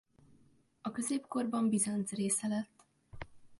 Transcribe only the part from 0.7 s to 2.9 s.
A középkorban Bizánc része lett.